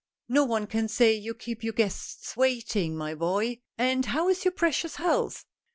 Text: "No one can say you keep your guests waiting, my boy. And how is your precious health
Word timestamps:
"No 0.27 0.43
one 0.45 0.65
can 0.65 0.87
say 0.87 1.13
you 1.13 1.35
keep 1.35 1.63
your 1.63 1.73
guests 1.73 2.35
waiting, 2.35 2.95
my 2.97 3.13
boy. 3.13 3.61
And 3.77 4.03
how 4.07 4.29
is 4.29 4.43
your 4.43 4.51
precious 4.53 4.95
health 4.95 5.45